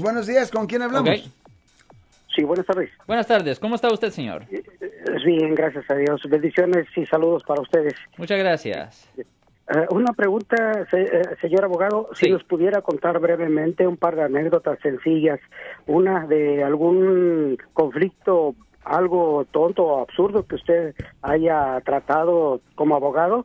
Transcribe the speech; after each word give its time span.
Buenos 0.00 0.26
días, 0.26 0.50
¿con 0.50 0.66
quién 0.66 0.80
hablamos? 0.80 1.30
Sí, 2.34 2.42
buenas 2.44 2.64
tardes. 2.64 2.88
Buenas 3.06 3.26
tardes, 3.26 3.60
¿cómo 3.60 3.74
está 3.74 3.92
usted, 3.92 4.08
señor? 4.08 4.44
Eh, 4.50 4.62
Bien, 5.26 5.54
gracias 5.54 5.84
a 5.90 5.94
Dios. 5.96 6.22
Bendiciones 6.30 6.86
y 6.96 7.04
saludos 7.04 7.42
para 7.46 7.60
ustedes. 7.60 7.94
Muchas 8.16 8.38
gracias. 8.38 9.06
Eh, 9.18 9.24
una 9.90 10.14
pregunta, 10.14 10.86
se- 10.90 11.02
eh, 11.02 11.22
señor 11.42 11.64
abogado, 11.64 12.08
Sí. 12.14 12.26
si 12.26 12.32
nos 12.32 12.42
pudiera 12.44 12.80
contar 12.80 13.18
brevemente 13.18 13.86
un 13.86 13.98
par 13.98 14.16
de 14.16 14.22
anécdotas 14.22 14.78
sencillas, 14.80 15.40
una 15.86 16.26
de 16.26 16.64
algún 16.64 17.58
conflicto, 17.74 18.54
algo 18.84 19.44
tonto 19.52 19.84
o 19.84 20.00
absurdo 20.00 20.46
que 20.46 20.54
usted 20.54 20.94
haya 21.20 21.78
tratado 21.84 22.62
como 22.76 22.96
abogado, 22.96 23.44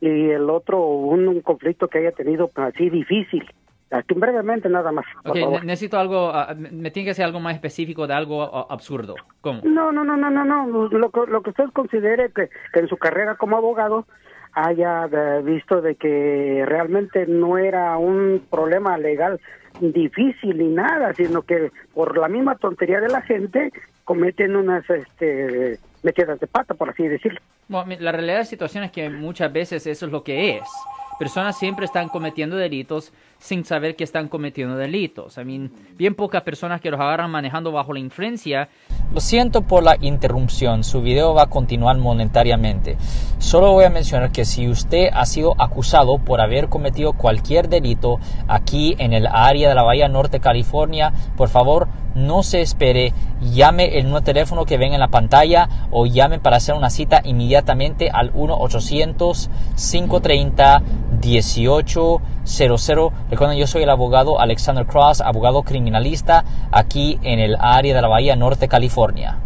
y 0.00 0.30
el 0.30 0.50
otro, 0.50 0.84
un, 0.84 1.28
un 1.28 1.40
conflicto 1.42 1.86
que 1.86 1.98
haya 2.00 2.10
tenido 2.12 2.50
así 2.56 2.90
difícil. 2.90 3.44
Aquí 3.90 4.14
brevemente 4.14 4.68
nada 4.68 4.90
más, 4.90 5.04
por 5.22 5.30
Ok, 5.30 5.38
favor. 5.40 5.60
ne- 5.60 5.66
necesito 5.66 5.98
algo, 5.98 6.30
ah, 6.34 6.54
me 6.56 6.90
tiene 6.90 7.08
que 7.10 7.14
ser 7.14 7.24
algo 7.24 7.38
más 7.38 7.54
específico 7.54 8.06
de 8.06 8.14
algo 8.14 8.42
ah, 8.42 8.66
absurdo. 8.70 9.14
¿Cómo? 9.40 9.60
No, 9.64 9.92
no, 9.92 10.02
no, 10.02 10.16
no, 10.16 10.28
no, 10.30 10.44
no. 10.44 10.88
Lo, 10.88 11.10
que- 11.10 11.30
lo 11.30 11.42
que 11.42 11.50
usted 11.50 11.64
considere 11.72 12.30
que, 12.32 12.48
que 12.72 12.80
en 12.80 12.88
su 12.88 12.96
carrera 12.96 13.36
como 13.36 13.56
abogado 13.56 14.04
haya 14.54 15.04
eh, 15.12 15.42
visto 15.44 15.80
de 15.82 15.94
que 15.94 16.64
realmente 16.66 17.26
no 17.26 17.58
era 17.58 17.96
un 17.98 18.42
problema 18.50 18.96
legal 18.98 19.38
difícil 19.80 20.58
ni 20.58 20.68
nada, 20.68 21.12
sino 21.14 21.42
que 21.42 21.70
por 21.94 22.16
la 22.16 22.28
misma 22.28 22.56
tontería 22.56 23.00
de 23.00 23.08
la 23.08 23.20
gente 23.22 23.70
cometen 24.04 24.56
unas 24.56 24.88
este, 24.88 25.78
metidas 26.02 26.40
de 26.40 26.46
pata, 26.46 26.74
por 26.74 26.90
así 26.90 27.06
decirlo. 27.06 27.40
Bueno, 27.68 27.94
la 28.00 28.12
realidad 28.12 28.34
de 28.34 28.40
la 28.40 28.44
situación 28.46 28.84
es 28.84 28.90
que 28.92 29.10
muchas 29.10 29.52
veces 29.52 29.86
eso 29.86 30.06
es 30.06 30.12
lo 30.12 30.22
que 30.24 30.56
es. 30.56 30.62
Personas 31.18 31.58
siempre 31.58 31.84
están 31.86 32.08
cometiendo 32.08 32.56
delitos 32.56 33.12
sin 33.38 33.64
saber 33.64 33.96
que 33.96 34.04
están 34.04 34.28
cometiendo 34.28 34.76
delitos. 34.76 35.36
I 35.38 35.44
mean, 35.44 35.70
bien 35.96 36.14
pocas 36.14 36.42
personas 36.42 36.80
que 36.80 36.90
los 36.90 37.00
agarran 37.00 37.30
manejando 37.30 37.72
bajo 37.72 37.92
la 37.92 38.00
influencia 38.00 38.68
Lo 39.12 39.20
siento 39.20 39.62
por 39.62 39.82
la 39.82 39.96
interrupción, 40.00 40.84
su 40.84 41.00
video 41.00 41.34
va 41.34 41.44
a 41.44 41.46
continuar 41.46 41.96
monetariamente. 41.98 42.96
Solo 43.38 43.72
voy 43.72 43.84
a 43.84 43.90
mencionar 43.90 44.32
que 44.32 44.44
si 44.44 44.68
usted 44.68 45.08
ha 45.12 45.26
sido 45.26 45.54
acusado 45.58 46.18
por 46.18 46.40
haber 46.40 46.68
cometido 46.68 47.12
cualquier 47.12 47.68
delito 47.68 48.18
aquí 48.48 48.94
en 48.98 49.12
el 49.12 49.26
área 49.26 49.68
de 49.68 49.74
la 49.74 49.82
Bahía 49.82 50.08
Norte, 50.08 50.40
California, 50.40 51.12
por 51.36 51.48
favor 51.48 51.88
no 52.14 52.42
se 52.42 52.62
espere, 52.62 53.12
llame 53.40 53.98
el 53.98 54.04
nuevo 54.04 54.22
teléfono 54.22 54.64
que 54.64 54.78
ven 54.78 54.94
en 54.94 55.00
la 55.00 55.08
pantalla 55.08 55.68
o 55.90 56.06
llame 56.06 56.38
para 56.38 56.56
hacer 56.56 56.74
una 56.74 56.90
cita 56.90 57.20
inmediatamente 57.24 58.08
al 58.10 58.32
1-800-530-1800. 62.46 63.12
Recuerden, 63.30 63.58
yo 63.58 63.66
soy 63.66 63.82
el 63.82 63.90
abogado 63.90 64.40
Alexander 64.40 64.86
Cross, 64.86 65.20
abogado 65.20 65.62
criminalista 65.62 66.44
aquí 66.70 67.18
en 67.22 67.40
el 67.40 67.56
área 67.58 67.94
de 67.94 68.02
la 68.02 68.08
Bahía 68.08 68.36
Norte, 68.36 68.68
California. 68.68 69.38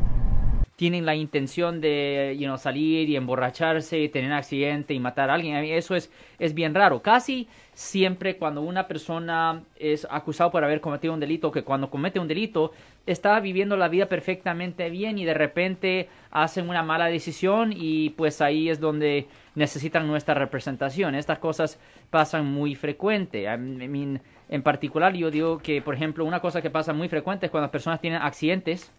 Tienen 0.81 1.05
la 1.05 1.15
intención 1.15 1.83
de 1.83 2.43
salir 2.57 3.11
y 3.11 3.15
emborracharse 3.15 4.01
y 4.01 4.09
tener 4.09 4.31
un 4.31 4.37
accidente 4.39 4.95
y 4.95 4.99
matar 4.99 5.29
a 5.29 5.35
alguien. 5.35 5.55
Eso 5.57 5.95
es, 5.95 6.11
es 6.39 6.55
bien 6.55 6.75
raro. 6.75 7.03
Casi 7.03 7.49
siempre 7.75 8.39
cuando 8.39 8.63
una 8.63 8.89
persona 8.89 9.63
es 9.77 10.07
acusado 10.11 10.51
por 10.51 10.65
haber 10.65 10.81
cometido 10.81 11.13
un 11.13 11.21
delito, 11.21 11.53
que 11.53 11.65
cuando 11.65 11.91
comete 11.91 12.19
un 12.19 12.29
delito 12.29 12.73
está 13.05 13.39
viviendo 13.41 13.77
la 13.77 13.89
vida 13.89 14.07
perfectamente 14.07 14.89
bien 14.89 15.19
y 15.19 15.27
de 15.27 15.35
repente 15.35 16.09
hacen 16.31 16.67
una 16.67 16.83
mala 16.83 17.09
decisión 17.09 17.75
y 17.77 18.11
pues 18.17 18.41
ahí 18.41 18.71
es 18.71 18.81
donde 18.81 19.27
necesitan 19.55 20.07
nuestra 20.07 20.33
representación. 20.33 21.15
Estas 21.15 21.41
cosas 21.41 21.79
pasan 22.09 22.47
muy 22.47 22.75
frecuente. 22.75 23.45
En 23.47 24.63
particular 24.63 25.13
yo 25.13 25.31
digo 25.31 25.59
que, 25.59 25.83
por 25.83 25.95
ejemplo, 25.95 26.25
una 26.25 26.41
cosa 26.41 26.63
que 26.63 26.71
pasa 26.71 26.95
muy 26.95 27.11
frecuente 27.11 27.45
es 27.45 27.53
cuando 27.53 27.65
las 27.65 27.71
personas 27.71 28.01
tienen 28.01 28.23
accidentes 28.23 28.91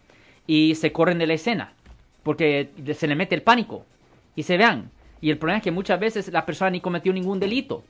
y 0.46 0.74
se 0.74 0.92
corren 0.92 1.18
de 1.18 1.26
la 1.26 1.34
escena 1.34 1.72
porque 2.22 2.70
se 2.94 3.06
le 3.06 3.16
mete 3.16 3.34
el 3.34 3.42
pánico 3.42 3.84
y 4.36 4.42
se 4.44 4.56
vean. 4.56 4.90
Y 5.20 5.30
el 5.30 5.38
problema 5.38 5.58
es 5.58 5.64
que 5.64 5.70
muchas 5.70 6.00
veces 6.00 6.32
la 6.32 6.46
persona 6.46 6.70
ni 6.70 6.80
cometió 6.80 7.12
ningún 7.12 7.40
delito 7.40 7.84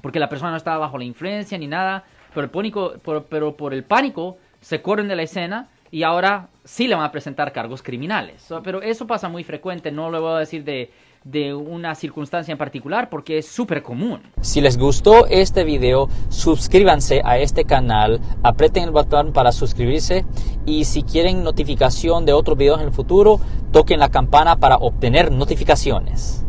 porque 0.00 0.18
la 0.18 0.28
persona 0.28 0.50
no 0.50 0.56
estaba 0.56 0.78
bajo 0.78 0.98
la 0.98 1.04
influencia 1.04 1.56
ni 1.56 1.66
nada, 1.66 2.04
pero, 2.34 2.44
el 2.44 2.50
pánico, 2.50 2.94
por, 3.02 3.24
pero 3.26 3.56
por 3.56 3.72
el 3.72 3.84
pánico 3.84 4.36
se 4.60 4.82
corren 4.82 5.08
de 5.08 5.16
la 5.16 5.22
escena 5.22 5.68
y 5.92 6.02
ahora 6.04 6.48
sí 6.64 6.88
le 6.88 6.94
van 6.96 7.04
a 7.04 7.12
presentar 7.12 7.52
cargos 7.52 7.82
criminales. 7.82 8.48
Pero 8.64 8.82
eso 8.82 9.06
pasa 9.06 9.28
muy 9.28 9.44
frecuente, 9.44 9.92
no 9.92 10.10
lo 10.10 10.22
voy 10.22 10.36
a 10.36 10.38
decir 10.38 10.64
de, 10.64 10.90
de 11.22 11.54
una 11.54 11.94
circunstancia 11.94 12.50
en 12.50 12.58
particular 12.58 13.10
porque 13.10 13.38
es 13.38 13.46
súper 13.46 13.82
común. 13.82 14.22
Si 14.40 14.62
les 14.62 14.78
gustó 14.78 15.26
este 15.26 15.64
video, 15.64 16.08
suscríbanse 16.30 17.20
a 17.24 17.38
este 17.38 17.64
canal, 17.64 18.20
aprieten 18.42 18.84
el 18.84 18.90
botón 18.90 19.34
para 19.34 19.52
suscribirse 19.52 20.24
y 20.64 20.86
si 20.86 21.02
quieren 21.02 21.44
notificación 21.44 22.24
de 22.24 22.32
otros 22.32 22.56
videos 22.56 22.80
en 22.80 22.86
el 22.86 22.92
futuro, 22.92 23.38
toquen 23.70 24.00
la 24.00 24.08
campana 24.08 24.56
para 24.56 24.76
obtener 24.76 25.30
notificaciones. 25.30 26.46